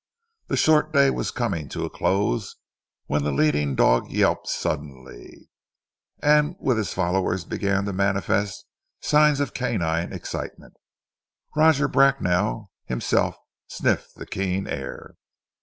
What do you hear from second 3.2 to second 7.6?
the leading dog yelped suddenly, and with his followers